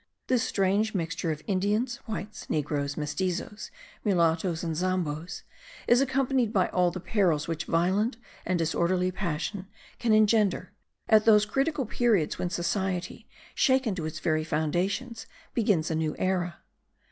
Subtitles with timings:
[0.25, 3.69] This strange mixture of Indians, whites, negroes, mestizos,
[4.03, 5.43] mulattoes and zambos
[5.85, 9.67] is accompanied by all the perils which violent and disorderly passion
[9.99, 10.73] can engender,
[11.07, 16.57] at those critical periods when society, shaken to its very foundations, begins a new era.